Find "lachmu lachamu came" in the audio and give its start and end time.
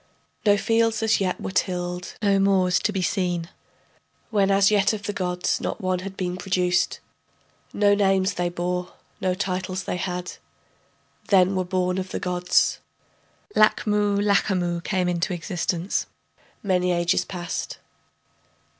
13.55-15.07